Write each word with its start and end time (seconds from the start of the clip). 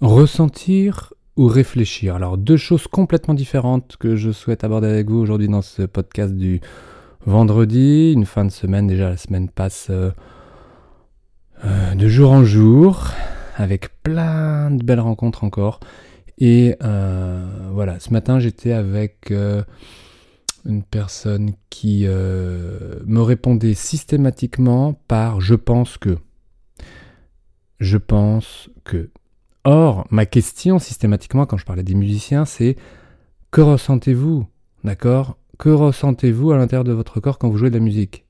Ressentir 0.00 1.12
ou 1.36 1.48
réfléchir 1.48 2.14
Alors 2.14 2.38
deux 2.38 2.56
choses 2.56 2.86
complètement 2.86 3.34
différentes 3.34 3.96
que 3.98 4.14
je 4.14 4.30
souhaite 4.30 4.62
aborder 4.62 4.86
avec 4.86 5.10
vous 5.10 5.18
aujourd'hui 5.18 5.48
dans 5.48 5.60
ce 5.60 5.82
podcast 5.82 6.36
du 6.36 6.60
vendredi, 7.26 8.12
une 8.12 8.24
fin 8.24 8.44
de 8.44 8.52
semaine 8.52 8.86
déjà, 8.86 9.08
la 9.08 9.16
semaine 9.16 9.48
passe 9.48 9.88
euh, 9.90 10.12
euh, 11.64 11.96
de 11.96 12.06
jour 12.06 12.30
en 12.30 12.44
jour 12.44 13.10
avec 13.56 13.88
plein 14.04 14.70
de 14.70 14.84
belles 14.84 15.00
rencontres 15.00 15.42
encore. 15.42 15.80
Et 16.38 16.76
euh, 16.84 17.44
voilà, 17.72 17.98
ce 17.98 18.12
matin 18.12 18.38
j'étais 18.38 18.70
avec 18.70 19.32
une 20.64 20.82
personne 20.84 21.54
qui 21.70 22.06
me 22.06 23.20
répondait 23.20 23.74
systématiquement 23.74 24.92
par 25.08 25.40
je 25.40 25.56
pense 25.56 25.98
que. 25.98 26.18
Je 27.80 27.96
pense 27.96 28.70
que. 28.84 29.10
Or, 29.70 30.06
ma 30.08 30.24
question 30.24 30.78
systématiquement 30.78 31.44
quand 31.44 31.58
je 31.58 31.66
parlais 31.66 31.82
des 31.82 31.94
musiciens, 31.94 32.46
c'est 32.46 32.78
que 33.50 33.60
ressentez-vous? 33.60 34.46
D'accord 34.82 35.36
Que 35.58 35.68
ressentez-vous 35.68 36.52
à 36.52 36.56
l'intérieur 36.56 36.84
de 36.84 36.92
votre 36.94 37.20
corps 37.20 37.38
quand 37.38 37.50
vous 37.50 37.58
jouez 37.58 37.68
de 37.68 37.74
la 37.74 37.84
musique? 37.84 38.24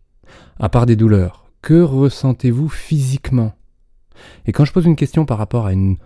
À 0.58 0.68
part 0.68 0.84
des 0.84 0.96
douleurs, 0.96 1.48
que 1.62 1.80
ressentez-vous 1.80 2.68
physiquement? 2.68 3.52
Et 4.46 4.52
quand 4.52 4.64
je 4.64 4.72
pose 4.72 4.86
une 4.86 4.96
question 4.96 5.26
par 5.26 5.38
rapport 5.38 5.66
à 5.66 5.72
une 5.72 5.98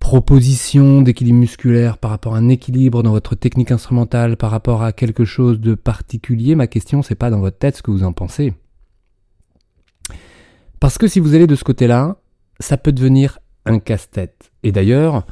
proposition 0.00 1.00
d'équilibre 1.00 1.38
musculaire, 1.38 1.96
par 1.96 2.10
rapport 2.10 2.34
à 2.34 2.38
un 2.38 2.48
équilibre 2.48 3.04
dans 3.04 3.12
votre 3.12 3.36
technique 3.36 3.70
instrumentale, 3.70 4.36
par 4.36 4.50
rapport 4.50 4.82
à 4.82 4.90
quelque 4.90 5.24
chose 5.24 5.60
de 5.60 5.76
particulier, 5.76 6.56
ma 6.56 6.66
question 6.66 7.02
c'est 7.02 7.14
pas 7.14 7.30
dans 7.30 7.38
votre 7.38 7.58
tête 7.58 7.76
ce 7.76 7.82
que 7.82 7.92
vous 7.92 8.02
en 8.02 8.12
pensez. 8.12 8.52
Parce 10.80 10.98
que 10.98 11.06
si 11.06 11.20
vous 11.20 11.36
allez 11.36 11.46
de 11.46 11.54
ce 11.54 11.62
côté-là, 11.62 12.16
ça 12.58 12.78
peut 12.78 12.90
devenir 12.90 13.38
casse-tête. 13.76 14.50
Et 14.62 14.72
d'ailleurs, 14.72 15.26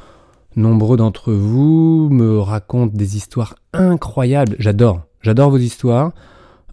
nombreux 0.55 0.97
d'entre 0.97 1.33
vous 1.33 2.09
me 2.11 2.39
racontent 2.39 2.95
des 2.95 3.17
histoires 3.17 3.55
incroyables. 3.73 4.55
J'adore, 4.59 5.01
j'adore 5.21 5.49
vos 5.49 5.57
histoires. 5.57 6.11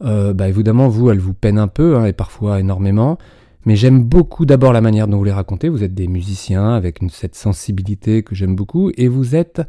Euh, 0.03 0.35
bah 0.35 0.49
évidemment, 0.49 0.89
vous, 0.89 1.11
elles 1.11 1.19
vous 1.19 1.35
peinent 1.35 1.59
un 1.59 1.69
peu, 1.69 1.97
hein, 1.97 2.07
et 2.07 2.13
parfois 2.13 2.61
énormément. 2.61 3.19
Mais 3.67 3.77
j'aime 3.77 4.03
beaucoup 4.03 4.45
d'abord 4.45 4.73
la 4.73 4.81
manière 4.81 5.09
dont 5.09 5.17
vous 5.17 5.25
les 5.25 5.33
racontez. 5.33 5.69
Vous 5.69 5.83
êtes 5.83 5.95
des 5.95 6.09
musiciens 6.09 6.75
avec 6.75 7.01
une, 7.01 7.11
cette 7.11 7.35
sensibilité 7.35 8.23
que 8.23 8.35
j'aime 8.35 8.55
beaucoup. 8.55 8.91
Et 8.97 9.09
vous 9.09 9.35
êtes 9.35 9.63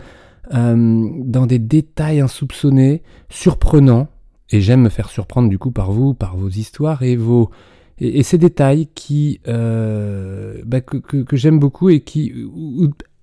euh, 0.53 1.09
dans 1.23 1.45
des 1.45 1.59
détails 1.59 2.19
insoupçonnés, 2.19 3.03
surprenants. 3.29 4.07
Et 4.49 4.61
j'aime 4.61 4.81
me 4.81 4.89
faire 4.89 5.09
surprendre 5.09 5.49
du 5.49 5.57
coup 5.57 5.71
par 5.71 5.91
vous, 5.91 6.13
par 6.13 6.35
vos 6.35 6.49
histoires 6.49 7.03
et 7.03 7.15
vos, 7.15 7.49
et, 7.97 8.23
ces 8.23 8.37
détails 8.37 8.87
qui 8.93 9.39
euh, 9.47 10.61
bah, 10.65 10.81
que, 10.81 11.25
j'aime 11.33 11.59
beaucoup 11.59 11.89
et 11.89 12.01
qui 12.01 12.33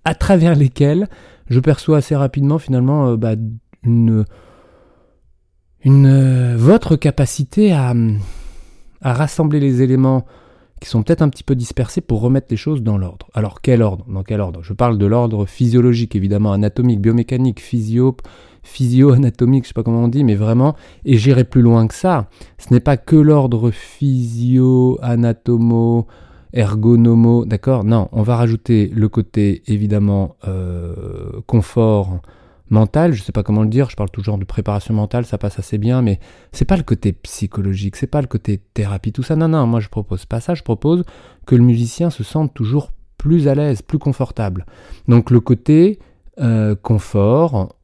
à 0.05 0.15
travers 0.15 0.55
lesquels 0.55 1.09
je 1.49 1.61
perçois 1.61 1.99
assez 1.99 2.17
rapidement 2.17 2.59
finalement 2.59 3.09
euh, 3.09 3.17
bah, 3.17 3.35
une, 3.85 4.25
une 5.85 6.07
euh, 6.07 6.57
votre 6.57 6.97
capacité 6.97 7.73
à, 7.73 7.95
à 9.03 9.13
rassembler 9.13 9.61
les 9.61 9.83
éléments 9.83 10.25
qui 10.81 10.89
sont 10.89 11.03
peut-être 11.03 11.23
un 11.23 11.29
petit 11.29 11.45
peu 11.45 11.55
dispersés 11.55 12.01
pour 12.01 12.21
remettre 12.21 12.49
les 12.51 12.57
choses 12.57 12.83
dans 12.83 12.99
l'ordre. 12.99 13.29
Alors 13.35 13.61
quel 13.61 13.83
ordre? 13.83 14.05
Dans 14.09 14.25
quel 14.25 14.41
ordre? 14.41 14.63
Je 14.63 14.73
parle 14.73 14.99
de 14.99 15.07
l'ordre 15.07 15.47
physiologique 15.47 16.17
évidemment, 16.17 16.53
anatomique, 16.53 17.01
biomécanique, 17.01 17.61
physio, 17.61 18.17
physio-anatomique, 18.63 19.65
je 19.65 19.69
sais 19.69 19.75
pas 19.75 19.83
comment 19.83 20.05
on 20.05 20.09
dit, 20.09 20.25
mais 20.25 20.35
vraiment, 20.35 20.75
et 21.05 21.19
j'irai 21.19 21.45
plus 21.45 21.61
loin 21.63 21.87
que 21.87 21.95
ça. 21.95 22.29
Ce 22.59 22.73
n'est 22.73 22.81
pas 22.81 22.97
que 22.97 23.17
l'ordre 23.17 23.71
physio-anatomo, 23.71 26.07
ergonomo, 26.53 27.45
d'accord? 27.45 27.85
Non, 27.85 28.09
on 28.13 28.23
va 28.23 28.37
rajouter 28.37 28.91
le 28.95 29.09
côté 29.09 29.63
évidemment 29.67 30.37
euh, 30.47 31.41
confort 31.47 32.21
mental, 32.71 33.13
je 33.13 33.23
sais 33.23 33.33
pas 33.33 33.43
comment 33.43 33.63
le 33.63 33.69
dire, 33.69 33.91
je 33.91 33.97
parle 33.97 34.11
toujours 34.11 34.39
de 34.39 34.45
préparation 34.45 34.95
mentale, 34.95 35.27
ça 35.27 35.39
passe 35.39 35.59
assez 35.59 35.79
bien, 35.79 36.03
mais 36.03 36.21
c'est 36.53 36.65
pas 36.65 36.77
le 36.77 36.83
côté 36.83 37.13
psychologique, 37.13 37.97
c'est 37.97 38.07
pas 38.07 38.23
le 38.23 38.27
côté 38.27 38.61
thérapie, 38.75 39.13
tout 39.13 39.23
ça. 39.23 39.37
Non, 39.37 39.49
non, 39.49 39.67
moi 39.67 39.81
je 39.81 39.89
propose 39.89 40.25
pas 40.25 40.41
ça, 40.41 40.55
je 40.55 40.63
propose 40.63 41.05
que 41.47 41.55
le 41.55 41.63
musicien 41.63 42.11
se 42.11 42.25
sente 42.25 42.55
toujours 42.55 42.91
plus 43.19 43.47
à 43.47 43.55
l'aise, 43.55 43.83
plus 43.83 43.99
confortable. 43.99 44.65
Donc 45.07 45.31
le 45.31 45.41
côté 45.41 45.99
euh, 46.41 46.75
confort, 46.75 47.77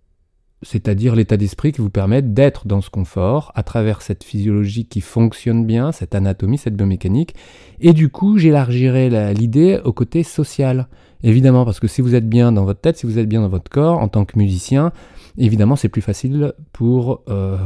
c'est-à-dire 0.63 1.15
l'état 1.15 1.37
d'esprit 1.37 1.73
qui 1.73 1.81
vous 1.81 1.91
permet 1.91 2.21
d'être 2.21 2.67
dans 2.67 2.81
ce 2.81 2.91
confort 2.91 3.53
à 3.55 3.63
travers 3.63 4.03
cette 4.03 4.25
physiologie 4.25 4.87
qui 4.87 5.01
fonctionne 5.01 5.65
bien, 5.65 5.93
cette 5.93 6.15
anatomie, 6.15 6.59
cette 6.59 6.77
biomécanique. 6.77 7.35
Et 7.81 7.93
du 7.93 8.09
coup, 8.09 8.39
j'élargirai 8.39 9.35
l'idée 9.35 9.81
au 9.85 9.93
côté 9.93 10.23
social. 10.25 10.89
Évidemment, 11.23 11.65
parce 11.65 11.81
que 11.81 11.87
si 11.87 12.01
vous 12.01 12.15
êtes 12.15 12.29
bien 12.29 12.53
dans 12.53 12.65
votre 12.65 12.81
tête, 12.81 12.97
si 12.97 13.07
vous 13.07 13.19
êtes 13.19 13.29
bien 13.29 13.41
dans 13.41 13.49
votre 13.49 13.71
corps, 13.71 13.99
en 13.99 14.09
tant 14.09 14.25
que 14.25 14.37
musicien, 14.37 14.93
évidemment, 15.37 15.77
c'est 15.77 15.89
plus 15.89 16.03
facile 16.03 16.53
pour 16.73 17.23
euh, 17.29 17.57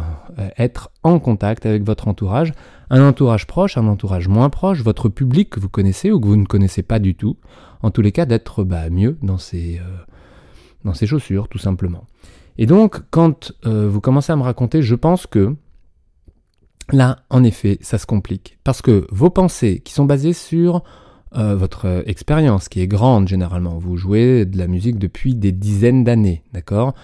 être 0.59 0.91
en 1.03 1.19
contact 1.19 1.65
avec 1.67 1.85
votre 1.85 2.09
entourage. 2.09 2.53
Un 2.91 3.07
entourage 3.07 3.47
proche, 3.47 3.79
un 3.79 3.87
entourage 3.87 4.29
moins 4.29 4.51
proche, 4.51 4.83
votre 4.83 5.09
public 5.09 5.51
que 5.51 5.61
vous 5.61 5.71
connaissez 5.71 6.11
ou 6.11 6.21
que 6.21 6.27
vous 6.27 6.37
ne 6.37 6.45
connaissez 6.47 6.83
pas 6.83 6.99
du 6.99 7.15
tout. 7.15 7.37
En 7.83 7.91
tous 7.91 8.03
les 8.03 8.13
cas, 8.13 8.27
d'être 8.27 8.65
bah, 8.65 8.91
mieux 8.91 9.17
dans 9.23 9.39
ses, 9.39 9.79
euh, 9.79 10.05
dans 10.85 10.95
ses 10.95 11.07
chaussures, 11.07 11.49
tout 11.49 11.59
simplement. 11.59 12.05
Et 12.59 12.67
donc, 12.67 13.01
quand 13.11 13.53
euh, 13.67 13.89
vous 13.89 14.01
commencez 14.01 14.33
à 14.33 14.37
me 14.37 14.43
raconter, 14.43 14.83
je 14.83 14.95
pense 14.95 15.27
que 15.27 15.55
là, 16.91 17.21
en 17.31 17.45
effet, 17.45 17.79
ça 17.81 17.99
se 17.99 18.07
complique. 18.07 18.59
Parce 18.65 18.83
que 18.83 19.07
vos 19.11 19.31
pensées, 19.31 19.81
qui 19.81 19.93
sont 19.93 20.05
basées 20.05 20.33
sur 20.33 20.83
euh, 21.37 21.57
votre 21.57 22.03
expérience, 22.07 22.69
qui 22.69 22.81
est 22.81 22.87
grande 22.87 23.29
généralement, 23.29 23.79
vous 23.79 23.97
jouez 23.97 24.45
de 24.45 24.59
la 24.59 24.67
musique 24.67 24.99
depuis 24.99 25.35
des 25.35 25.53
dizaines 25.53 26.05
d'années, 26.05 26.43
d'accord? 26.53 26.95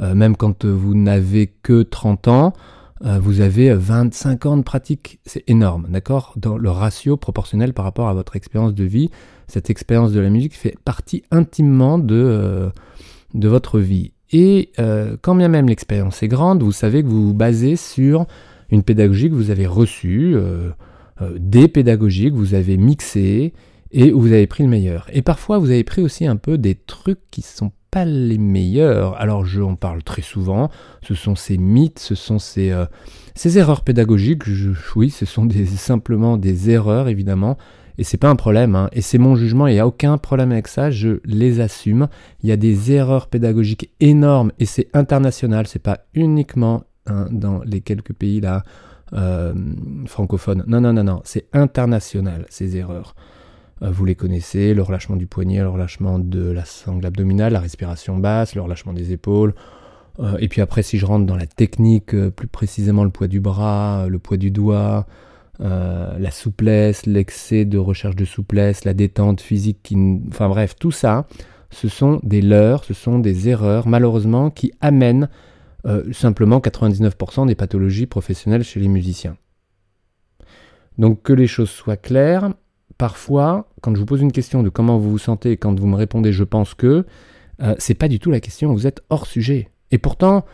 Euh, 0.00 0.14
Même 0.14 0.36
quand 0.36 0.64
vous 0.64 0.94
n'avez 0.94 1.46
que 1.46 1.82
30 1.82 2.28
ans, 2.28 2.52
vous 3.00 3.40
avez 3.40 3.72
25 3.72 4.46
ans 4.46 4.56
de 4.56 4.62
pratique, 4.62 5.20
c'est 5.24 5.44
énorme, 5.48 5.86
d'accord? 5.88 6.34
Dans 6.36 6.58
le 6.58 6.68
ratio 6.68 7.16
proportionnel 7.16 7.72
par 7.72 7.84
rapport 7.84 8.08
à 8.08 8.12
votre 8.12 8.34
expérience 8.34 8.74
de 8.74 8.82
vie, 8.82 9.08
cette 9.46 9.70
expérience 9.70 10.10
de 10.10 10.18
la 10.18 10.30
musique 10.30 10.56
fait 10.56 10.74
partie 10.84 11.22
intimement 11.30 12.00
de, 12.00 12.72
de 13.34 13.48
votre 13.48 13.78
vie. 13.78 14.10
Et 14.32 14.70
euh, 14.78 15.16
quand 15.20 15.34
bien 15.34 15.48
même 15.48 15.68
l'expérience 15.68 16.22
est 16.22 16.28
grande, 16.28 16.62
vous 16.62 16.72
savez 16.72 17.02
que 17.02 17.08
vous 17.08 17.28
vous 17.28 17.34
basez 17.34 17.76
sur 17.76 18.26
une 18.70 18.82
pédagogie 18.82 19.30
que 19.30 19.34
vous 19.34 19.50
avez 19.50 19.66
reçue, 19.66 20.34
euh, 20.34 20.70
euh, 21.22 21.36
des 21.38 21.68
pédagogies 21.68 22.30
que 22.30 22.36
vous 22.36 22.54
avez 22.54 22.76
mixées 22.76 23.54
et 23.90 24.12
où 24.12 24.20
vous 24.20 24.32
avez 24.32 24.46
pris 24.46 24.64
le 24.64 24.68
meilleur. 24.68 25.08
Et 25.12 25.22
parfois, 25.22 25.58
vous 25.58 25.70
avez 25.70 25.84
pris 25.84 26.02
aussi 26.02 26.26
un 26.26 26.36
peu 26.36 26.58
des 26.58 26.74
trucs 26.74 27.20
qui 27.30 27.40
sont 27.40 27.72
pas 27.90 28.04
les 28.04 28.36
meilleurs. 28.36 29.18
Alors, 29.18 29.46
je 29.46 29.62
en 29.62 29.76
parle 29.76 30.02
très 30.02 30.20
souvent. 30.20 30.70
Ce 31.02 31.14
sont 31.14 31.34
ces 31.34 31.56
mythes, 31.56 31.98
ce 31.98 32.14
sont 32.14 32.38
ces, 32.38 32.74
erreurs 33.56 33.82
pédagogiques. 33.82 34.42
oui, 34.94 35.08
ce 35.08 35.24
sont 35.24 35.48
simplement 35.76 36.36
des 36.36 36.68
erreurs, 36.68 37.08
évidemment, 37.08 37.56
et 37.98 38.04
c'est 38.04 38.16
pas 38.16 38.30
un 38.30 38.36
problème, 38.36 38.76
hein. 38.76 38.88
et 38.92 39.00
c'est 39.00 39.18
mon 39.18 39.34
jugement, 39.34 39.66
il 39.66 39.74
n'y 39.74 39.80
a 39.80 39.86
aucun 39.86 40.18
problème 40.18 40.52
avec 40.52 40.68
ça, 40.68 40.90
je 40.90 41.18
les 41.24 41.60
assume. 41.60 42.08
Il 42.42 42.48
y 42.48 42.52
a 42.52 42.56
des 42.56 42.92
erreurs 42.92 43.26
pédagogiques 43.26 43.90
énormes, 43.98 44.52
et 44.60 44.66
c'est 44.66 44.88
international, 44.94 45.66
c'est 45.66 45.82
pas 45.82 45.98
uniquement 46.14 46.84
hein, 47.06 47.26
dans 47.32 47.60
les 47.64 47.80
quelques 47.80 48.12
pays 48.12 48.40
là 48.40 48.62
euh, 49.14 49.52
francophones. 50.06 50.62
Non, 50.68 50.80
non, 50.80 50.92
non, 50.92 51.02
non, 51.02 51.22
c'est 51.24 51.46
international, 51.52 52.46
ces 52.50 52.76
erreurs. 52.76 53.16
Euh, 53.82 53.90
vous 53.90 54.04
les 54.04 54.14
connaissez, 54.14 54.74
le 54.74 54.82
relâchement 54.82 55.16
du 55.16 55.26
poignet, 55.26 55.58
le 55.58 55.68
relâchement 55.68 56.20
de 56.20 56.50
la 56.50 56.64
sangle 56.64 57.04
abdominale, 57.04 57.52
la 57.52 57.60
respiration 57.60 58.16
basse, 58.16 58.54
le 58.54 58.62
relâchement 58.62 58.92
des 58.92 59.12
épaules. 59.12 59.54
Euh, 60.20 60.36
et 60.38 60.46
puis 60.46 60.60
après, 60.60 60.82
si 60.82 60.98
je 60.98 61.06
rentre 61.06 61.26
dans 61.26 61.36
la 61.36 61.46
technique, 61.46 62.14
plus 62.30 62.48
précisément 62.48 63.02
le 63.02 63.10
poids 63.10 63.26
du 63.28 63.40
bras, 63.40 64.06
le 64.08 64.18
poids 64.20 64.36
du 64.36 64.52
doigt, 64.52 65.06
euh, 65.60 66.18
la 66.18 66.30
souplesse, 66.30 67.06
l'excès 67.06 67.64
de 67.64 67.78
recherche 67.78 68.16
de 68.16 68.24
souplesse, 68.24 68.84
la 68.84 68.94
détente 68.94 69.40
physique, 69.40 69.92
enfin 70.28 70.48
bref, 70.48 70.76
tout 70.78 70.92
ça, 70.92 71.26
ce 71.70 71.88
sont 71.88 72.20
des 72.22 72.40
leurres, 72.40 72.84
ce 72.84 72.94
sont 72.94 73.18
des 73.18 73.48
erreurs, 73.48 73.88
malheureusement, 73.88 74.50
qui 74.50 74.72
amènent 74.80 75.28
euh, 75.86 76.12
simplement 76.12 76.58
99% 76.58 77.46
des 77.46 77.54
pathologies 77.54 78.06
professionnelles 78.06 78.64
chez 78.64 78.80
les 78.80 78.88
musiciens. 78.88 79.36
Donc 80.96 81.22
que 81.22 81.32
les 81.32 81.46
choses 81.46 81.70
soient 81.70 81.96
claires, 81.96 82.52
parfois, 82.96 83.68
quand 83.80 83.94
je 83.94 84.00
vous 84.00 84.06
pose 84.06 84.20
une 84.20 84.32
question 84.32 84.62
de 84.62 84.68
comment 84.68 84.98
vous 84.98 85.10
vous 85.10 85.18
sentez, 85.18 85.56
quand 85.56 85.78
vous 85.78 85.86
me 85.86 85.96
répondez 85.96 86.32
je 86.32 86.44
pense 86.44 86.74
que, 86.74 87.04
euh, 87.62 87.74
c'est 87.78 87.94
pas 87.94 88.08
du 88.08 88.18
tout 88.18 88.30
la 88.30 88.40
question, 88.40 88.72
vous 88.72 88.86
êtes 88.86 89.02
hors 89.10 89.26
sujet. 89.26 89.70
Et 89.90 89.98
pourtant, 89.98 90.44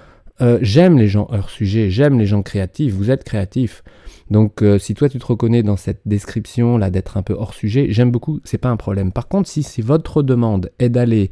j'aime 0.40 0.98
les 0.98 1.08
gens 1.08 1.26
hors 1.30 1.50
sujet, 1.50 1.90
j'aime 1.90 2.18
les 2.18 2.26
gens 2.26 2.42
créatifs, 2.42 2.92
vous 2.94 3.10
êtes 3.10 3.24
créatifs. 3.24 3.82
Donc 4.30 4.62
euh, 4.62 4.78
si 4.78 4.94
toi 4.94 5.08
tu 5.08 5.18
te 5.18 5.26
reconnais 5.26 5.62
dans 5.62 5.76
cette 5.76 6.00
description 6.06 6.78
là 6.78 6.90
d'être 6.90 7.16
un 7.16 7.22
peu 7.22 7.34
hors 7.34 7.54
sujet, 7.54 7.86
j'aime 7.90 8.10
beaucoup, 8.10 8.40
c'est 8.44 8.58
pas 8.58 8.70
un 8.70 8.76
problème. 8.76 9.12
Par 9.12 9.28
contre, 9.28 9.48
si, 9.48 9.62
si 9.62 9.82
votre 9.82 10.22
demande 10.22 10.70
est 10.78 10.88
d'aller 10.88 11.30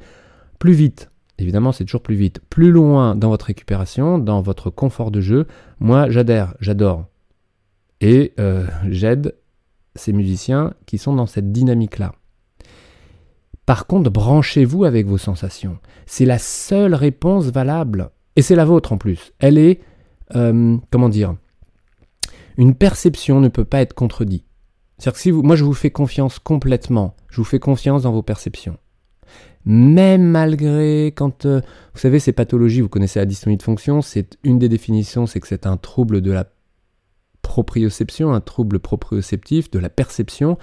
plus 0.58 0.72
vite, 0.72 1.10
évidemment 1.38 1.72
c'est 1.72 1.84
toujours 1.84 2.02
plus 2.02 2.14
vite, 2.14 2.40
plus 2.50 2.70
loin 2.70 3.14
dans 3.14 3.30
votre 3.30 3.46
récupération, 3.46 4.18
dans 4.18 4.42
votre 4.42 4.70
confort 4.70 5.10
de 5.10 5.20
jeu, 5.20 5.46
moi 5.80 6.10
j'adhère, 6.10 6.54
j'adore. 6.60 7.06
Et 8.00 8.34
euh, 8.38 8.66
j'aide 8.88 9.36
ces 9.94 10.12
musiciens 10.12 10.74
qui 10.86 10.98
sont 10.98 11.14
dans 11.14 11.26
cette 11.26 11.52
dynamique 11.52 11.98
là. 11.98 12.12
Par 13.64 13.86
contre, 13.86 14.10
branchez-vous 14.10 14.84
avec 14.84 15.06
vos 15.06 15.18
sensations. 15.18 15.78
C'est 16.04 16.24
la 16.24 16.38
seule 16.38 16.94
réponse 16.94 17.46
valable. 17.46 18.10
Et 18.36 18.42
c'est 18.42 18.56
la 18.56 18.64
vôtre 18.64 18.92
en 18.92 18.98
plus. 18.98 19.32
Elle 19.38 19.58
est, 19.58 19.80
euh, 20.34 20.76
comment 20.90 21.08
dire, 21.08 21.36
une 22.56 22.74
perception 22.74 23.40
ne 23.40 23.48
peut 23.48 23.64
pas 23.64 23.80
être 23.80 23.94
contredite. 23.94 24.44
C'est-à-dire 24.98 25.14
que 25.14 25.20
si 25.20 25.32
moi 25.32 25.56
je 25.56 25.64
vous 25.64 25.74
fais 25.74 25.90
confiance 25.90 26.38
complètement, 26.38 27.16
je 27.28 27.38
vous 27.38 27.44
fais 27.44 27.58
confiance 27.58 28.02
dans 28.02 28.12
vos 28.12 28.22
perceptions. 28.22 28.78
Même 29.64 30.24
malgré 30.24 31.06
quand, 31.06 31.46
euh, 31.46 31.60
vous 31.94 32.00
savez, 32.00 32.18
ces 32.18 32.32
pathologies, 32.32 32.80
vous 32.80 32.88
connaissez 32.88 33.18
la 33.18 33.26
dystonie 33.26 33.56
de 33.56 33.62
fonction, 33.62 34.02
c'est 34.02 34.38
une 34.42 34.58
des 34.58 34.68
définitions, 34.68 35.26
c'est 35.26 35.40
que 35.40 35.46
c'est 35.46 35.66
un 35.66 35.76
trouble 35.76 36.20
de 36.20 36.32
la 36.32 36.46
proprioception, 37.42 38.32
un 38.32 38.40
trouble 38.40 38.78
proprioceptif, 38.78 39.70
de 39.70 39.78
la 39.78 39.88
perception. 39.88 40.58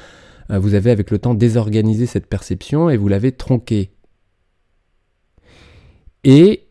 Euh, 0.51 0.59
vous 0.59 0.73
avez 0.73 0.91
avec 0.91 1.11
le 1.11 1.19
temps 1.19 1.33
désorganisé 1.33 2.05
cette 2.05 2.27
perception 2.27 2.89
et 2.89 2.97
vous 2.97 3.07
l'avez 3.07 3.31
tronquée. 3.31 3.91
Et 6.23 6.68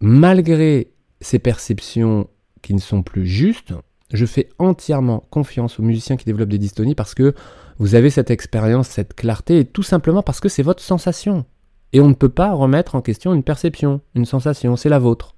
malgré 0.00 0.92
ces 1.20 1.38
perceptions 1.38 2.28
qui 2.62 2.74
ne 2.74 2.80
sont 2.80 3.02
plus 3.02 3.26
justes, 3.26 3.74
je 4.12 4.26
fais 4.26 4.48
entièrement 4.58 5.26
confiance 5.30 5.78
aux 5.78 5.82
musiciens 5.82 6.16
qui 6.16 6.24
développent 6.24 6.48
des 6.48 6.58
dystonies 6.58 6.94
parce 6.94 7.14
que 7.14 7.34
vous 7.78 7.94
avez 7.94 8.10
cette 8.10 8.30
expérience, 8.30 8.88
cette 8.88 9.14
clarté, 9.14 9.60
et 9.60 9.64
tout 9.64 9.82
simplement 9.82 10.22
parce 10.22 10.40
que 10.40 10.48
c'est 10.48 10.62
votre 10.62 10.82
sensation. 10.82 11.46
Et 11.92 12.00
on 12.00 12.08
ne 12.08 12.14
peut 12.14 12.28
pas 12.28 12.52
remettre 12.52 12.94
en 12.94 13.02
question 13.02 13.32
une 13.34 13.42
perception, 13.42 14.00
une 14.14 14.26
sensation, 14.26 14.76
c'est 14.76 14.88
la 14.88 14.98
vôtre. 14.98 15.34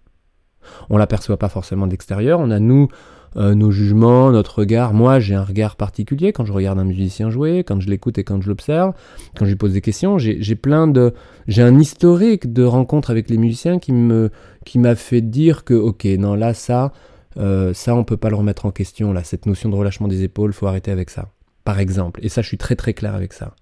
On 0.91 0.97
l'aperçoit 0.97 1.39
pas 1.39 1.49
forcément 1.49 1.87
d'extérieur, 1.87 2.41
on 2.41 2.51
a 2.51 2.59
nous 2.59 2.89
euh, 3.37 3.55
nos 3.55 3.71
jugements, 3.71 4.31
notre 4.31 4.59
regard. 4.59 4.93
Moi, 4.93 5.21
j'ai 5.21 5.35
un 5.35 5.45
regard 5.45 5.77
particulier 5.77 6.33
quand 6.33 6.45
je 6.45 6.53
regarde 6.53 6.79
un 6.79 6.85
musicien 6.85 7.31
jouer, 7.31 7.65
quand 7.65 7.81
je 7.81 7.89
l'écoute 7.89 8.19
et 8.19 8.25
quand 8.25 8.41
je 8.41 8.49
l'observe, 8.49 8.93
quand 9.37 9.45
je 9.45 9.51
lui 9.51 9.57
pose 9.57 9.73
des 9.73 9.81
questions. 9.81 10.19
J'ai 10.19 10.55
plein 10.55 10.87
de, 10.87 11.15
j'ai 11.49 11.63
un 11.63 11.79
historique 11.79 12.53
de 12.53 12.65
rencontres 12.65 13.11
avec 13.11 13.31
les 13.31 13.39
musiciens 13.39 13.79
qui 13.79 13.93
me, 13.93 14.31
qui 14.65 14.79
m'a 14.79 14.95
fait 14.95 15.21
dire 15.21 15.65
que, 15.65 15.75
ok, 15.75 16.05
non, 16.19 16.35
là, 16.35 16.55
ça, 16.55 16.93
euh, 17.39 17.73
ça, 17.75 17.95
on 17.95 18.05
peut 18.05 18.17
pas 18.17 18.31
le 18.31 18.37
remettre 18.37 18.67
en 18.67 18.71
question. 18.71 19.13
Là, 19.13 19.25
cette 19.25 19.47
notion 19.47 19.69
de 19.71 19.77
relâchement 19.77 20.09
des 20.09 20.23
épaules, 20.23 20.53
faut 20.53 20.67
arrêter 20.67 20.91
avec 20.91 21.11
ça. 21.11 21.31
Par 21.65 21.79
exemple. 21.79 22.21
Et 22.23 22.29
ça, 22.29 22.43
je 22.43 22.49
suis 22.49 22.59
très 22.59 22.77
très 22.77 22.93
clair 22.93 23.15
avec 23.15 23.33
ça. 23.33 23.55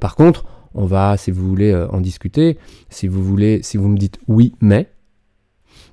Par 0.00 0.16
contre, 0.16 0.44
on 0.74 0.86
va, 0.86 1.16
si 1.16 1.30
vous 1.30 1.46
voulez 1.46 1.70
euh, 1.70 1.88
en 1.88 2.00
discuter, 2.00 2.58
si 2.90 3.06
vous 3.06 3.22
voulez, 3.22 3.62
si 3.62 3.76
vous 3.76 3.88
me 3.88 3.96
dites 3.96 4.18
oui, 4.26 4.54
mais, 4.60 4.88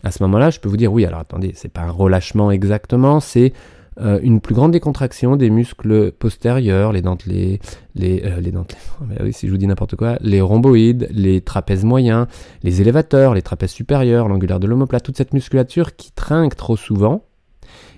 à 0.03 0.11
ce 0.11 0.23
moment-là, 0.23 0.49
je 0.49 0.59
peux 0.59 0.69
vous 0.69 0.77
dire 0.77 0.91
oui, 0.91 1.05
alors 1.05 1.19
attendez, 1.19 1.51
c'est 1.55 1.71
pas 1.71 1.81
un 1.81 1.91
relâchement 1.91 2.51
exactement, 2.51 3.19
c'est 3.19 3.53
euh, 3.99 4.19
une 4.23 4.39
plus 4.39 4.55
grande 4.55 4.71
décontraction 4.71 5.35
des 5.35 5.49
muscles 5.49 6.11
postérieurs, 6.13 6.93
les 6.93 7.01
dentelés, 7.01 7.59
les, 7.93 8.23
euh, 8.23 8.39
les 8.39 8.51
dentelés, 8.51 8.79
oui, 9.21 9.33
si 9.33 9.47
je 9.47 9.51
vous 9.51 9.57
dis 9.57 9.67
n'importe 9.67 9.95
quoi, 9.95 10.17
les 10.21 10.41
rhomboïdes, 10.41 11.09
les 11.11 11.41
trapèzes 11.41 11.83
moyens, 11.83 12.27
les 12.63 12.81
élévateurs, 12.81 13.33
les 13.33 13.41
trapèzes 13.41 13.71
supérieurs, 13.71 14.27
l'angulaire 14.27 14.59
de 14.59 14.67
l'omoplate, 14.67 15.03
toute 15.03 15.17
cette 15.17 15.33
musculature 15.33 15.95
qui 15.95 16.11
trinque 16.13 16.55
trop 16.55 16.77
souvent, 16.77 17.25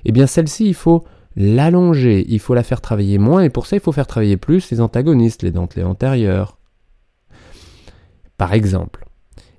eh 0.06 0.12
bien 0.12 0.28
celle-ci, 0.28 0.68
il 0.68 0.74
faut 0.74 1.04
l'allonger, 1.36 2.26
il 2.28 2.40
faut 2.40 2.54
la 2.54 2.64
faire 2.64 2.82
travailler 2.82 3.18
moins, 3.18 3.42
et 3.42 3.50
pour 3.50 3.66
ça, 3.66 3.76
il 3.76 3.80
faut 3.80 3.92
faire 3.92 4.08
travailler 4.08 4.38
plus 4.38 4.72
les 4.72 4.82
antagonistes, 4.82 5.44
les 5.44 5.52
dentelés 5.52 5.84
antérieurs, 5.84 6.58
par 8.38 8.54
exemple. 8.54 9.06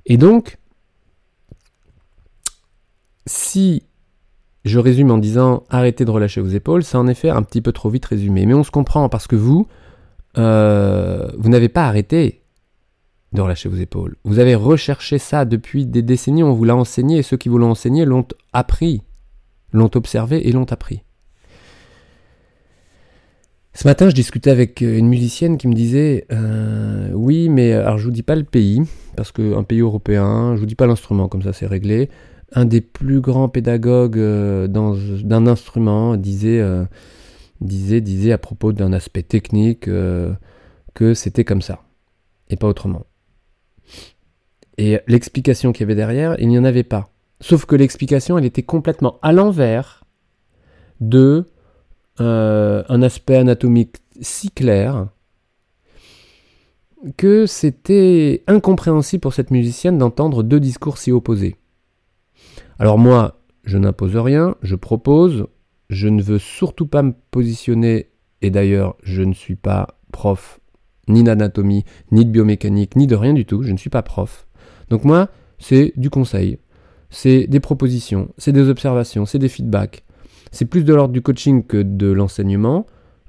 Et 0.06 0.16
donc, 0.16 0.58
si 3.26 3.82
je 4.64 4.78
résume 4.78 5.10
en 5.10 5.18
disant 5.18 5.64
arrêtez 5.70 6.04
de 6.04 6.10
relâcher 6.10 6.40
vos 6.40 6.48
épaules, 6.48 6.84
c'est 6.84 6.96
en 6.96 7.06
effet 7.06 7.28
un 7.28 7.42
petit 7.42 7.60
peu 7.60 7.72
trop 7.72 7.90
vite 7.90 8.06
résumé. 8.06 8.46
Mais 8.46 8.54
on 8.54 8.64
se 8.64 8.70
comprend 8.70 9.08
parce 9.08 9.26
que 9.26 9.36
vous, 9.36 9.66
euh, 10.38 11.28
vous 11.38 11.48
n'avez 11.48 11.68
pas 11.68 11.86
arrêté 11.86 12.42
de 13.32 13.40
relâcher 13.40 13.68
vos 13.68 13.76
épaules. 13.76 14.16
Vous 14.24 14.38
avez 14.38 14.54
recherché 14.54 15.18
ça 15.18 15.44
depuis 15.44 15.86
des 15.86 16.02
décennies, 16.02 16.42
on 16.42 16.52
vous 16.52 16.64
l'a 16.64 16.76
enseigné, 16.76 17.18
et 17.18 17.22
ceux 17.22 17.36
qui 17.36 17.48
vous 17.48 17.58
l'ont 17.58 17.70
enseigné 17.70 18.04
l'ont 18.04 18.26
appris, 18.52 19.02
l'ont 19.72 19.90
observé 19.94 20.48
et 20.48 20.52
l'ont 20.52 20.70
appris. 20.70 21.02
Ce 23.76 23.88
matin, 23.88 24.08
je 24.08 24.14
discutais 24.14 24.50
avec 24.50 24.82
une 24.82 25.08
musicienne 25.08 25.58
qui 25.58 25.66
me 25.66 25.74
disait 25.74 26.26
euh, 26.30 27.10
Oui, 27.12 27.48
mais 27.48 27.72
alors 27.72 27.98
je 27.98 28.04
vous 28.04 28.12
dis 28.12 28.22
pas 28.22 28.36
le 28.36 28.44
pays, 28.44 28.82
parce 29.16 29.32
qu'un 29.32 29.64
pays 29.64 29.80
européen, 29.80 30.54
je 30.54 30.60
vous 30.60 30.66
dis 30.66 30.76
pas 30.76 30.86
l'instrument, 30.86 31.26
comme 31.26 31.42
ça 31.42 31.52
c'est 31.52 31.66
réglé 31.66 32.08
un 32.54 32.64
des 32.64 32.80
plus 32.80 33.20
grands 33.20 33.48
pédagogues 33.48 34.18
euh, 34.18 34.68
d'un 34.68 35.46
instrument 35.46 36.16
disait, 36.16 36.60
euh, 36.60 36.84
disait 37.60 38.32
à 38.32 38.38
propos 38.38 38.72
d'un 38.72 38.92
aspect 38.92 39.22
technique 39.22 39.88
euh, 39.88 40.32
que 40.94 41.14
c'était 41.14 41.44
comme 41.44 41.62
ça 41.62 41.82
et 42.48 42.56
pas 42.56 42.68
autrement. 42.68 43.06
Et 44.78 45.00
l'explication 45.06 45.72
qu'il 45.72 45.82
y 45.82 45.84
avait 45.84 45.94
derrière, 45.94 46.36
il 46.38 46.48
n'y 46.48 46.58
en 46.58 46.64
avait 46.64 46.84
pas. 46.84 47.10
Sauf 47.40 47.64
que 47.66 47.76
l'explication, 47.76 48.38
elle 48.38 48.44
était 48.44 48.62
complètement 48.62 49.18
à 49.22 49.32
l'envers 49.32 50.04
de 51.00 51.46
un 52.18 53.02
aspect 53.02 53.34
anatomique 53.34 53.96
si 54.20 54.48
clair 54.52 55.08
que 57.16 57.44
c'était 57.46 58.44
incompréhensible 58.46 59.20
pour 59.20 59.34
cette 59.34 59.50
musicienne 59.50 59.98
d'entendre 59.98 60.44
deux 60.44 60.60
discours 60.60 60.98
si 60.98 61.10
opposés. 61.10 61.56
Alors 62.78 62.98
moi, 62.98 63.40
je 63.64 63.78
n'impose 63.78 64.16
rien, 64.16 64.56
je 64.62 64.74
propose, 64.74 65.46
je 65.90 66.08
ne 66.08 66.22
veux 66.22 66.38
surtout 66.38 66.86
pas 66.86 67.02
me 67.02 67.14
positionner, 67.30 68.10
et 68.42 68.50
d'ailleurs 68.50 68.96
je 69.02 69.22
ne 69.22 69.32
suis 69.32 69.56
pas 69.56 69.98
prof 70.12 70.60
ni 71.08 71.22
d'anatomie, 71.22 71.84
ni 72.12 72.24
de 72.24 72.30
biomécanique, 72.30 72.96
ni 72.96 73.06
de 73.06 73.14
rien 73.14 73.34
du 73.34 73.44
tout, 73.44 73.62
je 73.62 73.72
ne 73.72 73.76
suis 73.76 73.90
pas 73.90 74.02
prof. 74.02 74.46
Donc 74.90 75.04
moi, 75.04 75.28
c'est 75.58 75.92
du 75.96 76.10
conseil, 76.10 76.58
c'est 77.10 77.46
des 77.46 77.60
propositions, 77.60 78.30
c'est 78.38 78.52
des 78.52 78.68
observations, 78.68 79.26
c'est 79.26 79.38
des 79.38 79.48
feedbacks. 79.48 80.04
C'est 80.50 80.64
plus 80.64 80.84
de 80.84 80.94
l'ordre 80.94 81.12
du 81.12 81.22
coaching 81.22 81.64
que 81.64 81.82
de 81.82 82.10
l'enseignement, 82.10 82.86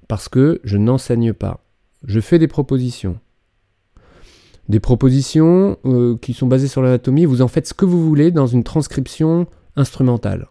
parce 0.07 0.29
que 0.29 0.61
je 0.63 0.77
n'enseigne 0.77 1.33
pas. 1.33 1.65
Je 2.05 2.19
fais 2.19 2.39
des 2.39 2.47
propositions 2.47 3.19
des 4.69 4.79
propositions 4.79 5.77
euh, 5.85 6.17
qui 6.17 6.33
sont 6.33 6.47
basées 6.47 6.67
sur 6.67 6.81
l'anatomie. 6.81 7.25
Vous 7.25 7.41
en 7.41 7.47
faites 7.47 7.67
ce 7.67 7.73
que 7.73 7.85
vous 7.85 8.05
voulez 8.05 8.31
dans 8.31 8.47
une 8.47 8.63
transcription 8.63 9.47
instrumentale. 9.75 10.47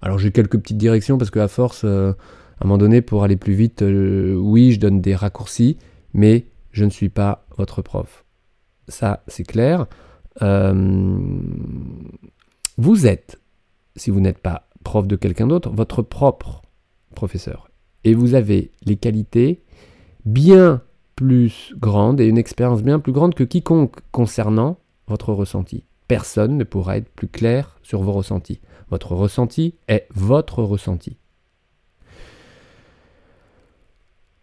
Alors 0.00 0.18
j'ai 0.18 0.30
quelques 0.30 0.58
petites 0.58 0.78
directions 0.78 1.18
parce 1.18 1.30
qu'à 1.30 1.48
force, 1.48 1.82
euh, 1.84 2.12
à 2.60 2.64
un 2.64 2.66
moment 2.66 2.78
donné, 2.78 3.02
pour 3.02 3.24
aller 3.24 3.36
plus 3.36 3.54
vite, 3.54 3.82
euh, 3.82 4.34
oui, 4.34 4.72
je 4.72 4.80
donne 4.80 5.00
des 5.00 5.14
raccourcis, 5.14 5.78
mais 6.14 6.46
je 6.72 6.84
ne 6.84 6.90
suis 6.90 7.08
pas 7.08 7.46
votre 7.56 7.82
prof. 7.82 8.24
Ça, 8.88 9.22
c'est 9.26 9.44
clair. 9.44 9.86
vous 12.78 13.06
êtes, 13.06 13.40
si 13.96 14.10
vous 14.10 14.20
n'êtes 14.20 14.38
pas 14.38 14.68
prof 14.84 15.06
de 15.06 15.16
quelqu'un 15.16 15.46
d'autre, 15.46 15.70
votre 15.70 16.02
propre 16.02 16.62
professeur. 17.14 17.70
Et 18.04 18.14
vous 18.14 18.34
avez 18.34 18.72
les 18.84 18.96
qualités 18.96 19.62
bien 20.24 20.82
plus 21.20 21.74
grande 21.76 22.18
et 22.18 22.24
une 22.24 22.38
expérience 22.38 22.82
bien 22.82 22.98
plus 22.98 23.12
grande 23.12 23.34
que 23.34 23.44
quiconque 23.44 23.96
concernant 24.10 24.78
votre 25.06 25.34
ressenti. 25.34 25.84
Personne 26.08 26.56
ne 26.56 26.64
pourra 26.64 26.96
être 26.96 27.10
plus 27.10 27.28
clair 27.28 27.76
sur 27.82 28.00
vos 28.00 28.12
ressentis. 28.12 28.58
Votre 28.88 29.12
ressenti 29.12 29.74
est 29.86 30.06
votre 30.14 30.62
ressenti. 30.62 31.18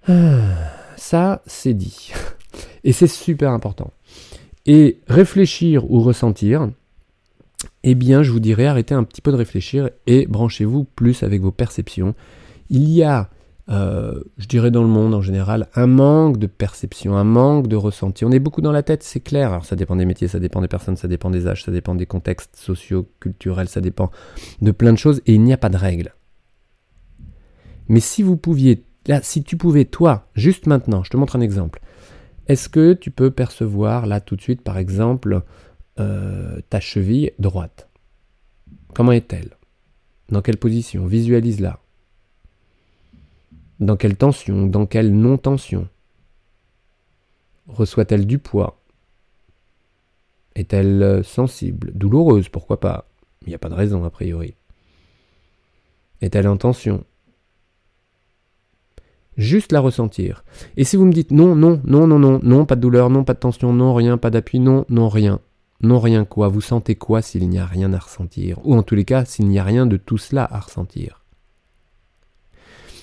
Ah, 0.07 0.53
ça, 0.98 1.41
c'est 1.48 1.74
dit. 1.74 2.13
Et 2.84 2.93
c'est 2.93 3.07
super 3.07 3.53
important. 3.53 3.91
Et 4.67 5.00
réfléchir 5.07 5.89
ou 5.89 6.00
ressentir, 6.01 6.69
eh 7.81 7.96
bien, 7.96 8.22
je 8.22 8.31
vous 8.31 8.39
dirais, 8.39 8.67
arrêtez 8.67 8.93
un 8.93 9.03
petit 9.03 9.22
peu 9.22 9.31
de 9.31 9.38
réfléchir 9.38 9.89
et 10.05 10.27
branchez-vous 10.27 10.84
plus 10.84 11.24
avec 11.24 11.41
vos 11.41 11.51
perceptions. 11.51 12.13
Il 12.69 12.88
y 12.88 13.01
a 13.01 13.31
euh, 13.69 14.24
je 14.38 14.47
dirais 14.47 14.71
dans 14.71 14.81
le 14.81 14.88
monde 14.88 15.13
en 15.13 15.21
général, 15.21 15.67
un 15.75 15.88
manque 15.88 16.38
de 16.38 16.47
perception, 16.47 17.17
un 17.17 17.24
manque 17.24 17.67
de 17.67 17.75
ressenti. 17.75 18.24
On 18.24 18.31
est 18.31 18.39
beaucoup 18.39 18.62
dans 18.62 18.71
la 18.71 18.83
tête, 18.83 19.03
c'est 19.03 19.19
clair. 19.19 19.51
Alors 19.51 19.65
ça 19.65 19.75
dépend 19.75 19.95
des 19.95 20.05
métiers, 20.05 20.27
ça 20.27 20.39
dépend 20.39 20.62
des 20.62 20.67
personnes, 20.67 20.95
ça 20.95 21.07
dépend 21.07 21.29
des 21.29 21.47
âges, 21.47 21.63
ça 21.63 21.71
dépend 21.71 21.95
des 21.95 22.05
contextes 22.05 22.55
sociaux, 22.55 23.09
culturels, 23.19 23.67
ça 23.67 23.81
dépend 23.81 24.09
de 24.62 24.71
plein 24.71 24.93
de 24.93 24.97
choses 24.97 25.21
et 25.25 25.33
il 25.33 25.43
n'y 25.43 25.53
a 25.53 25.57
pas 25.57 25.69
de 25.69 25.77
règle. 25.77 26.13
Mais 27.89 28.00
si 28.00 28.24
vous 28.24 28.38
pouviez, 28.38 28.83
là, 29.07 29.21
si 29.21 29.43
tu 29.43 29.57
pouvais, 29.57 29.86
toi, 29.86 30.27
juste 30.36 30.67
maintenant, 30.67 31.03
je 31.03 31.09
te 31.09 31.17
montre 31.17 31.36
un 31.36 31.41
exemple. 31.41 31.81
Est-ce 32.47 32.69
que 32.69 32.93
tu 32.93 33.12
peux 33.12 33.31
percevoir 33.31 34.05
là 34.05 34.21
tout 34.21 34.36
de 34.38 34.41
suite, 34.41 34.62
par 34.62 34.77
exemple, 34.77 35.41
euh, 36.00 36.59
ta 36.69 36.79
cheville 36.79 37.31
droite? 37.39 37.89
Comment 38.93 39.12
est-elle? 39.12 39.57
Dans 40.29 40.41
quelle 40.41 40.57
position? 40.57 41.05
Visualise-la. 41.05 41.79
Dans 43.79 43.96
quelle 43.96 44.17
tension 44.17 44.65
Dans 44.65 44.86
quelle 44.86 45.13
non-tension 45.13 45.88
Reçoit-elle 47.67 48.25
du 48.25 48.39
poids? 48.39 48.79
Est-elle 50.55 51.03
euh, 51.03 51.24
sensible 51.24 51.91
Douloureuse, 51.93 52.50
pourquoi 52.50 52.79
pas? 52.79 53.05
Il 53.46 53.50
n'y 53.50 53.55
a 53.55 53.60
pas 53.60 53.69
de 53.69 53.75
raison 53.75 54.03
a 54.03 54.10
priori. 54.10 54.55
Est-elle 56.22 56.48
en 56.48 56.57
tension? 56.57 57.03
Juste 59.38 59.72
la 59.72 59.79
ressentir. 59.79 60.43
Et 60.77 60.84
si 60.84 60.96
vous 60.96 61.05
me 61.05 61.13
dites 61.13 61.29
non, 61.29 61.55
non, 61.55 61.79
non, 61.86 62.07
non, 62.07 62.17
non, 62.17 62.39
non, 62.41 62.65
pas 62.65 62.75
de 62.75 62.81
douleur, 62.81 63.12
non, 63.12 63.24
pas 63.24 63.36
de 63.36 63.39
tension, 63.39 63.72
non, 63.72 63.93
rien, 63.93 64.17
pas 64.17 64.31
d'appui, 64.31 64.60
non, 64.60 64.86
non, 64.89 65.10
rien. 65.10 65.39
Non, 65.81 66.00
rien 66.00 66.25
quoi. 66.25 66.48
Vous 66.48 66.62
sentez 66.62 66.96
quoi 66.96 67.22
s'il 67.22 67.48
n'y 67.48 67.60
a 67.60 67.65
rien 67.67 67.93
à 67.93 68.00
ressentir? 68.00 68.60
Ou 68.65 68.74
en 68.74 68.81
tous 68.81 68.96
les 68.96 69.05
cas, 69.05 69.25
s'il 69.25 69.48
n'y 69.48 69.60
a 69.60 69.63
rien 69.63 69.86
de 69.86 69.98
tout 69.98 70.17
cela 70.17 70.48
à 70.50 70.60
ressentir? 70.60 71.26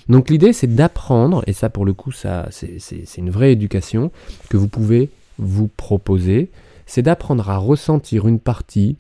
Donc 0.09 0.31
l'idée, 0.31 0.53
c'est 0.53 0.75
d'apprendre, 0.75 1.43
et 1.47 1.53
ça 1.53 1.71
pour 1.71 1.85
le 1.85 1.95
coup, 1.95 2.13
ça, 2.13 2.49
c'est 2.51 3.17
une 3.17 3.31
vraie 3.31 3.53
éducation 3.53 4.11
que 4.51 4.57
vous 4.57 4.69
pouvez 4.69 5.11
vous 5.39 5.69
proposer, 5.69 6.51
c'est 6.87 7.03
d'apprendre 7.03 7.49
à 7.51 7.57
ressentir 7.57 8.29
une 8.29 8.39
partie 8.39 8.97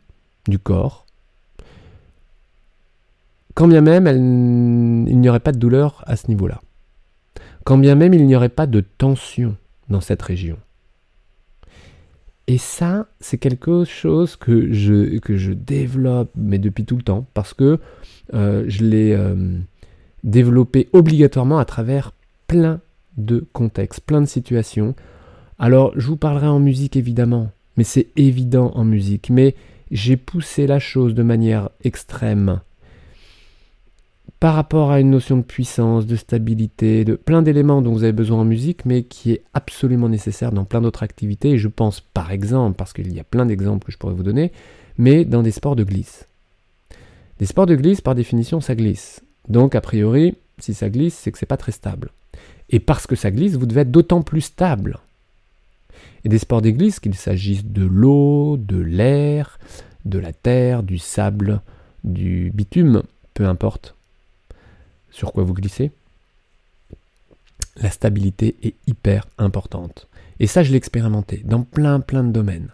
du 0.49 0.59
corps, 0.59 1.07
quand 3.55 3.69
bien 3.69 3.83
même 3.83 5.07
il 5.09 5.19
n'y 5.21 5.29
aurait 5.29 5.41
pas 5.41 5.53
de 5.53 5.59
douleur 5.59 6.03
à 6.07 6.17
ce 6.17 6.29
niveau-là, 6.29 6.61
quand 7.65 7.79
bien 7.79 7.95
même 7.95 8.15
il 8.15 8.27
n'y 8.27 8.35
aurait 8.35 8.49
pas 8.49 8.67
de 8.67 8.81
tension 8.81 9.57
dans 9.89 10.01
cette 10.01 10.23
région. 10.23 10.57
Et 12.47 12.59
ça, 12.59 13.07
c'est 13.21 13.39
quelque 13.39 13.85
chose 13.85 14.37
que 14.37 14.71
je, 14.71 15.19
que 15.19 15.53
développe, 15.55 16.31
mais 16.37 16.59
depuis 16.59 16.85
tout 16.85 16.97
le 16.97 17.03
temps, 17.03 17.27
parce 17.33 17.55
que 17.55 17.79
euh, 18.35 18.65
je 18.69 18.85
l'ai... 18.85 19.13
Euh, 19.13 19.59
développer 20.25 20.89
obligatoirement 20.93 21.59
à 21.59 21.65
travers 21.65 22.13
plein 22.49 22.81
de 23.17 23.47
contextes, 23.53 24.01
plein 24.01 24.21
de 24.21 24.27
situations. 24.27 24.95
Alors, 25.59 25.93
je 25.97 26.07
vous 26.09 26.17
parlerai 26.17 26.49
en 26.49 26.59
musique 26.59 26.97
évidemment, 26.97 27.51
mais 27.77 27.85
c'est 27.85 28.09
évident 28.17 28.73
en 28.75 28.85
musique, 28.85 29.31
mais 29.31 29.55
j'ai 29.91 30.17
poussé 30.17 30.67
la 30.67 30.81
chose 30.81 31.15
de 31.15 31.23
manière 31.23 31.71
extrême 31.85 32.61
par 34.41 34.57
rapport 34.57 34.91
à 34.91 35.01
une 35.01 35.11
notion 35.11 35.39
de 35.39 35.43
puissance, 35.43 36.07
de 36.07 36.17
stabilité, 36.17 37.05
de 37.05 37.15
plein 37.15 37.41
d'éléments 37.41 37.81
dont 37.81 37.93
vous 37.93 38.03
avez 38.03 38.13
besoin 38.13 38.41
en 38.41 38.45
musique, 38.45 38.85
mais 38.85 39.05
qui 39.05 39.33
est 39.33 39.43
absolument 39.55 40.09
nécessaire 40.09 40.53
dans 40.53 40.65
plein 40.65 40.83
d'autres 40.83 41.03
activités. 41.03 41.53
Et 41.53 41.59
je 41.59 41.69
pense 41.69 42.01
par 42.01 42.31
exemple, 42.31 42.77
parce 42.77 42.93
qu'il 42.93 43.11
y 43.15 43.21
a 43.21 43.25
plein 43.25 43.47
d'exemples 43.47 43.87
que 43.87 43.93
je 43.93 43.97
pourrais 43.97 44.13
vous 44.13 44.23
donner, 44.23 44.53
mais 44.99 45.25
dans 45.25 45.43
des 45.43 45.51
sports 45.51 45.77
de 45.77 45.85
glisse. 45.85 46.29
Des 47.39 47.47
sports 47.47 47.67
de 47.67 47.75
glisse, 47.75 48.01
par 48.01 48.15
définition, 48.15 48.61
ça 48.61 48.75
glisse. 48.75 49.23
Donc, 49.49 49.75
a 49.75 49.81
priori, 49.81 50.37
si 50.59 50.75
ça 50.75 50.89
glisse, 50.89 51.15
c'est 51.15 51.33
que 51.33 51.39
c'est 51.39 51.47
pas 51.47 51.57
très 51.57 51.73
stable. 51.73 52.11
Et 52.71 52.81
parce 52.81 53.07
que 53.07 53.17
ça 53.17 53.31
glisse, 53.31 53.55
vous 53.55 53.67
devez 53.67 53.83
être 53.83 53.91
d'autant 53.91 54.23
plus 54.23 54.41
stable. 54.41 54.99
Et 56.25 56.29
des 56.29 56.39
sports 56.39 56.63
d'église, 56.63 57.01
qu'il 57.01 57.15
s'agisse 57.15 57.65
de 57.65 57.85
l'eau, 57.85 58.57
de 58.57 58.79
l'air, 58.79 59.59
de 60.05 60.19
la 60.19 60.33
terre, 60.33 60.83
du 60.83 60.99
sable, 60.99 61.61
du 62.03 62.51
bitume, 62.55 63.03
peu 63.35 63.47
importe 63.47 63.95
sur 65.11 65.33
quoi 65.33 65.45
vous 65.45 65.55
glissez, 65.55 65.93
la 67.77 67.91
stabilité 67.91 68.57
est 68.63 68.75
hyper 68.87 69.27
importante. 69.39 70.09
Et 70.41 70.47
ça, 70.47 70.63
je 70.63 70.71
l'ai 70.71 70.77
expérimenté 70.77 71.43
dans 71.45 71.63
plein 71.63 72.01
plein 72.01 72.25
de 72.25 72.33
domaines. 72.33 72.71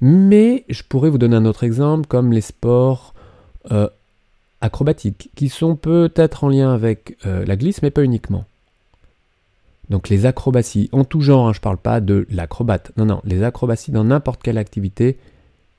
Mais 0.00 0.64
je 0.68 0.82
pourrais 0.82 1.10
vous 1.10 1.18
donner 1.18 1.36
un 1.36 1.44
autre 1.44 1.64
exemple 1.64 2.06
comme 2.06 2.32
les 2.32 2.40
sports 2.40 3.14
euh, 3.70 3.88
acrobatiques, 4.60 5.30
qui 5.34 5.48
sont 5.48 5.76
peut-être 5.76 6.44
en 6.44 6.48
lien 6.48 6.72
avec 6.72 7.16
euh, 7.26 7.44
la 7.44 7.56
glisse, 7.56 7.82
mais 7.82 7.90
pas 7.90 8.02
uniquement. 8.02 8.44
Donc 9.90 10.08
les 10.08 10.26
acrobaties, 10.26 10.88
en 10.92 11.04
tout 11.04 11.20
genre, 11.20 11.48
hein, 11.48 11.52
je 11.52 11.58
ne 11.58 11.62
parle 11.62 11.76
pas 11.76 12.00
de 12.00 12.26
l'acrobate, 12.30 12.92
non, 12.96 13.06
non, 13.06 13.20
les 13.24 13.42
acrobaties 13.42 13.92
dans 13.92 14.04
n'importe 14.04 14.42
quelle 14.42 14.58
activité 14.58 15.16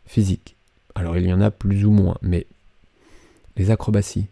physique. 0.06 0.56
Alors 0.96 1.18
il 1.18 1.26
y 1.26 1.34
en 1.34 1.42
a 1.42 1.52
plus 1.52 1.86
ou 1.86 1.92
moins, 1.92 2.18
mais 2.22 2.48
les 3.58 3.70
acrobaties, 3.72 4.28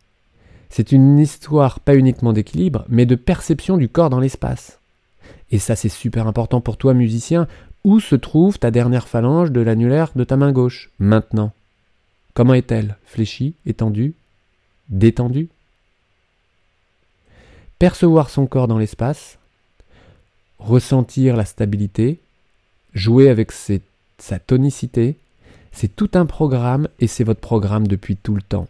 c'est 0.69 0.91
une 0.91 1.19
histoire 1.19 1.79
pas 1.79 1.95
uniquement 1.95 2.33
d'équilibre, 2.33 2.85
mais 2.87 3.05
de 3.05 3.15
perception 3.15 3.77
du 3.77 3.89
corps 3.89 4.09
dans 4.09 4.19
l'espace. 4.19 4.79
Et 5.51 5.59
ça 5.59 5.75
c'est 5.75 5.89
super 5.89 6.27
important 6.27 6.61
pour 6.61 6.77
toi 6.77 6.93
musicien, 6.93 7.47
où 7.83 7.99
se 7.99 8.15
trouve 8.15 8.57
ta 8.57 8.71
dernière 8.71 9.07
phalange 9.07 9.51
de 9.51 9.61
l'annulaire 9.61 10.11
de 10.15 10.23
ta 10.23 10.37
main 10.37 10.51
gauche, 10.51 10.89
maintenant. 10.99 11.51
Comment 12.33 12.53
est-elle? 12.53 12.97
Fléchie? 13.05 13.53
Étendue? 13.65 14.15
Détendu. 14.89 15.49
Percevoir 17.79 18.29
son 18.29 18.47
corps 18.47 18.67
dans 18.67 18.77
l'espace, 18.77 19.37
ressentir 20.59 21.35
la 21.35 21.45
stabilité, 21.45 22.19
jouer 22.93 23.29
avec 23.29 23.51
sa 23.51 24.39
tonicité, 24.39 25.15
c'est 25.71 25.93
tout 25.93 26.11
un 26.13 26.25
programme 26.25 26.87
et 26.99 27.07
c'est 27.07 27.25
votre 27.25 27.41
programme 27.41 27.87
depuis 27.87 28.15
tout 28.15 28.35
le 28.35 28.41
temps. 28.41 28.67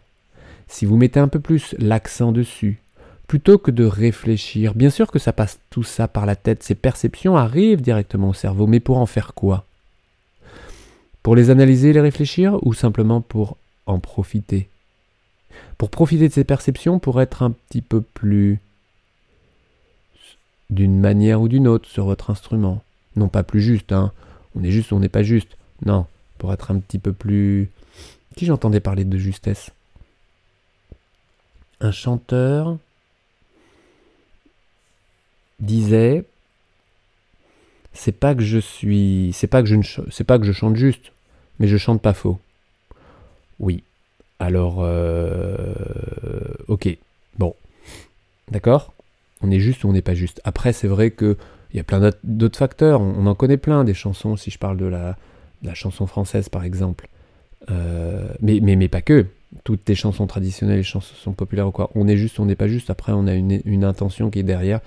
Si 0.66 0.84
vous 0.84 0.96
mettez 0.96 1.20
un 1.20 1.28
peu 1.28 1.38
plus 1.38 1.74
l'accent 1.78 2.32
dessus, 2.32 2.80
plutôt 3.28 3.58
que 3.58 3.70
de 3.70 3.84
réfléchir, 3.84 4.74
bien 4.74 4.90
sûr 4.90 5.10
que 5.10 5.20
ça 5.20 5.32
passe 5.32 5.60
tout 5.70 5.84
ça 5.84 6.08
par 6.08 6.26
la 6.26 6.34
tête, 6.34 6.64
ces 6.64 6.74
perceptions 6.74 7.36
arrivent 7.36 7.82
directement 7.82 8.30
au 8.30 8.34
cerveau, 8.34 8.66
mais 8.66 8.80
pour 8.80 8.98
en 8.98 9.06
faire 9.06 9.34
quoi? 9.34 9.64
Pour 11.22 11.36
les 11.36 11.50
analyser 11.50 11.92
les 11.92 12.00
réfléchir 12.00 12.58
ou 12.62 12.74
simplement 12.74 13.20
pour 13.20 13.56
en 13.86 14.00
profiter? 14.00 14.68
Pour 15.78 15.90
profiter 15.90 16.28
de 16.28 16.32
ces 16.32 16.44
perceptions, 16.44 16.98
pour 16.98 17.20
être 17.20 17.42
un 17.42 17.50
petit 17.50 17.82
peu 17.82 18.00
plus 18.00 18.60
d'une 20.70 20.98
manière 20.98 21.40
ou 21.40 21.48
d'une 21.48 21.68
autre 21.68 21.88
sur 21.88 22.06
votre 22.06 22.30
instrument. 22.30 22.82
Non 23.14 23.28
pas 23.28 23.42
plus 23.42 23.60
juste, 23.60 23.92
hein. 23.92 24.12
On 24.54 24.64
est 24.64 24.70
juste 24.70 24.90
ou 24.92 24.96
on 24.96 25.00
n'est 25.00 25.08
pas 25.08 25.22
juste. 25.22 25.56
Non, 25.84 26.06
pour 26.38 26.52
être 26.52 26.70
un 26.70 26.78
petit 26.78 26.98
peu 26.98 27.12
plus... 27.12 27.70
Qui 28.36 28.46
j'entendais 28.46 28.80
parler 28.80 29.04
de 29.04 29.18
justesse 29.18 29.70
Un 31.80 31.92
chanteur 31.92 32.76
disait 35.60 36.24
c'est 37.94 38.12
pas 38.12 38.34
que 38.34 38.42
je 38.42 38.58
suis 38.58 39.30
c'est 39.32 39.46
pas 39.46 39.62
que 39.62 39.68
je 39.68 39.76
ne 39.76 39.82
c'est 40.10 40.24
pas 40.24 40.38
que 40.38 40.44
je 40.44 40.52
chante 40.52 40.76
juste 40.76 41.12
mais 41.58 41.66
je 41.66 41.78
chante 41.78 42.02
pas 42.02 42.12
faux 42.12 42.38
oui 43.58 43.82
alors, 44.38 44.78
euh, 44.80 45.56
ok, 46.68 46.88
bon, 47.38 47.54
d'accord? 48.50 48.92
On 49.42 49.50
est 49.50 49.60
juste 49.60 49.84
ou 49.84 49.88
on 49.88 49.92
n'est 49.92 50.02
pas 50.02 50.14
juste? 50.14 50.40
Après, 50.44 50.72
c'est 50.72 50.88
vrai 50.88 51.10
qu'il 51.10 51.36
y 51.74 51.78
a 51.80 51.84
plein 51.84 52.10
d'autres 52.24 52.58
facteurs, 52.58 53.00
on, 53.00 53.26
en 53.26 53.34
connaît 53.34 53.56
plein, 53.56 53.84
des 53.84 53.94
chansons, 53.94 54.36
si 54.36 54.50
je 54.50 54.58
parle 54.58 54.76
de 54.76 54.86
la, 54.86 55.16
chanson 55.74 56.06
française 56.06 56.48
par 56.48 56.64
exemple. 56.64 57.08
Euh, 57.70 58.28
mais, 58.40 58.60
mais, 58.60 58.88
pas 58.88 59.02
que. 59.02 59.26
Toutes 59.64 59.88
les 59.88 59.94
chansons 59.94 60.26
traditionnelles, 60.26 60.78
les 60.78 60.82
chansons 60.82 61.32
populaires 61.32 61.68
ou 61.68 61.70
quoi. 61.70 61.90
On 61.94 62.06
est 62.06 62.16
juste, 62.16 62.38
ou 62.38 62.42
on 62.42 62.46
n'est 62.46 62.56
pas 62.56 62.68
juste. 62.68 62.90
Après, 62.90 63.12
on 63.12 63.26
a 63.26 63.34
une 63.34 63.84
intention 63.84 64.30
qui 64.30 64.38
est 64.38 64.44
derrière. 64.44 64.80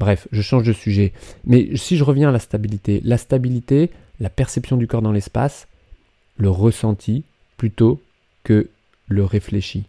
Bref, 0.00 0.26
je 0.32 0.40
change 0.40 0.62
de 0.62 0.72
sujet. 0.72 1.12
Mais 1.44 1.76
si 1.76 1.98
je 1.98 2.04
reviens 2.04 2.30
à 2.30 2.32
la 2.32 2.38
stabilité, 2.38 3.02
la 3.04 3.18
stabilité, 3.18 3.90
la 4.18 4.30
perception 4.30 4.78
du 4.78 4.86
corps 4.86 5.02
dans 5.02 5.12
l'espace, 5.12 5.68
le 6.38 6.48
ressenti, 6.48 7.22
plutôt 7.58 8.00
que 8.42 8.70
le 9.10 9.24
réfléchit. 9.24 9.84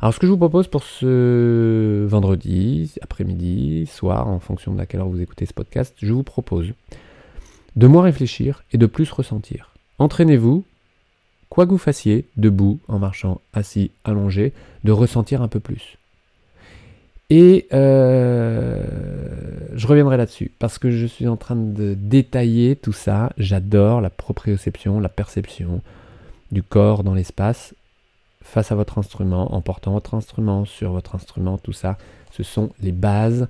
Alors 0.00 0.12
ce 0.12 0.18
que 0.18 0.26
je 0.26 0.32
vous 0.32 0.36
propose 0.36 0.68
pour 0.68 0.82
ce 0.84 2.04
vendredi, 2.06 2.92
après-midi, 3.00 3.86
soir, 3.86 4.28
en 4.28 4.40
fonction 4.40 4.72
de 4.72 4.78
laquelle 4.78 5.00
heure 5.00 5.08
vous 5.08 5.22
écoutez 5.22 5.46
ce 5.46 5.54
podcast, 5.54 5.94
je 6.02 6.12
vous 6.12 6.24
propose 6.24 6.72
de 7.76 7.86
moins 7.86 8.02
réfléchir 8.02 8.62
et 8.72 8.76
de 8.76 8.84
plus 8.84 9.10
ressentir. 9.10 9.70
Entraînez-vous, 9.98 10.64
quoi 11.48 11.64
que 11.64 11.70
vous 11.70 11.78
fassiez, 11.78 12.26
debout, 12.36 12.80
en 12.88 12.98
marchant, 12.98 13.40
assis, 13.54 13.92
allongé, 14.04 14.52
de 14.82 14.92
ressentir 14.92 15.40
un 15.40 15.48
peu 15.48 15.60
plus. 15.60 15.96
Et 17.30 17.66
euh, 17.72 18.82
je 19.74 19.86
reviendrai 19.86 20.16
là-dessus, 20.16 20.50
parce 20.58 20.78
que 20.78 20.90
je 20.90 21.06
suis 21.06 21.28
en 21.28 21.36
train 21.36 21.56
de 21.56 21.94
détailler 21.94 22.76
tout 22.76 22.92
ça. 22.92 23.32
J'adore 23.38 24.00
la 24.00 24.10
proprioception, 24.10 25.00
la 25.00 25.08
perception 25.08 25.80
du 26.52 26.62
corps 26.62 27.04
dans 27.04 27.14
l'espace 27.14 27.74
face 28.44 28.70
à 28.70 28.76
votre 28.76 28.98
instrument, 28.98 29.52
en 29.52 29.60
portant 29.60 29.92
votre 29.92 30.14
instrument 30.14 30.64
sur 30.64 30.92
votre 30.92 31.16
instrument, 31.16 31.58
tout 31.58 31.72
ça, 31.72 31.98
ce 32.30 32.44
sont 32.44 32.70
les 32.80 32.92
bases 32.92 33.48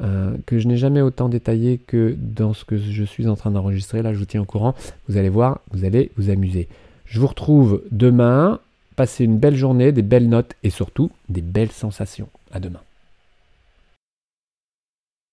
euh, 0.00 0.36
que 0.46 0.58
je 0.58 0.68
n'ai 0.68 0.76
jamais 0.76 1.00
autant 1.00 1.28
détaillées 1.28 1.78
que 1.78 2.16
dans 2.18 2.54
ce 2.54 2.64
que 2.64 2.76
je 2.76 3.04
suis 3.04 3.28
en 3.28 3.36
train 3.36 3.50
d'enregistrer. 3.50 4.02
Là, 4.02 4.12
je 4.12 4.18
vous 4.18 4.24
tiens 4.24 4.42
au 4.42 4.46
courant. 4.46 4.74
Vous 5.08 5.16
allez 5.16 5.28
voir, 5.28 5.60
vous 5.72 5.84
allez 5.84 6.10
vous 6.16 6.30
amuser. 6.30 6.68
Je 7.06 7.20
vous 7.20 7.26
retrouve 7.26 7.82
demain. 7.90 8.60
Passez 8.94 9.24
une 9.24 9.38
belle 9.38 9.56
journée, 9.56 9.92
des 9.92 10.02
belles 10.02 10.28
notes 10.28 10.54
et 10.62 10.70
surtout 10.70 11.10
des 11.28 11.42
belles 11.42 11.72
sensations. 11.72 12.28
À 12.52 12.60
demain. 12.60 12.80